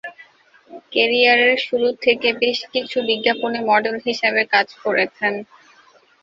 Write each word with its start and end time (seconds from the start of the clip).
ক্যারিয়ারের 0.91 1.57
শুরু 1.65 1.87
থেকে 2.03 2.27
বেশ 2.41 2.59
কিছু 2.73 2.97
বিজ্ঞাপনে 3.09 3.59
মডেল 3.69 3.95
হিসেবে 4.07 4.41
কাজ 4.53 4.67
করেছেন। 4.83 5.33